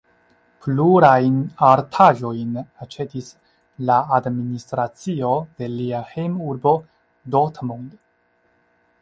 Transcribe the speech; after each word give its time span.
Plurajn 0.61 1.33
artaĵojn 1.67 2.55
aĉetis 2.85 3.27
la 3.91 3.99
administracio 4.19 5.31
de 5.61 5.71
lia 5.75 6.01
hejmurbo 6.15 6.75
Dortmund. 7.39 7.95